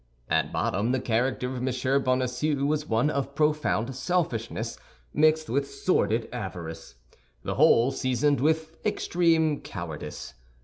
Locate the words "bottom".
0.51-0.93